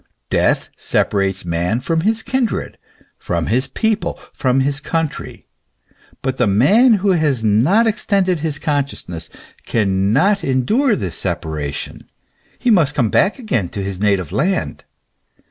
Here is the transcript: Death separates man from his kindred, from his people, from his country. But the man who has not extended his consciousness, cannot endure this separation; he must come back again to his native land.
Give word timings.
Death 0.31 0.69
separates 0.75 1.45
man 1.45 1.79
from 1.79 2.01
his 2.01 2.23
kindred, 2.23 2.79
from 3.19 3.45
his 3.45 3.67
people, 3.67 4.19
from 4.33 4.61
his 4.61 4.79
country. 4.79 5.45
But 6.23 6.37
the 6.37 6.47
man 6.47 6.95
who 6.95 7.11
has 7.11 7.43
not 7.43 7.85
extended 7.85 8.39
his 8.39 8.57
consciousness, 8.57 9.29
cannot 9.67 10.43
endure 10.43 10.95
this 10.95 11.15
separation; 11.19 12.09
he 12.57 12.71
must 12.71 12.95
come 12.95 13.11
back 13.11 13.37
again 13.37 13.69
to 13.69 13.83
his 13.83 13.99
native 13.99 14.31
land. 14.31 14.85